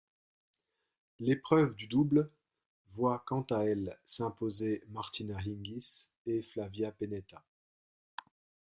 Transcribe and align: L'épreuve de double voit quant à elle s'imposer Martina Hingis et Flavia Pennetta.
L'épreuve 1.19 1.75
de 1.75 1.85
double 1.85 2.31
voit 2.95 3.21
quant 3.27 3.45
à 3.51 3.65
elle 3.65 3.95
s'imposer 4.03 4.81
Martina 4.87 5.37
Hingis 5.37 6.07
et 6.25 6.41
Flavia 6.41 6.91
Pennetta. 6.91 7.45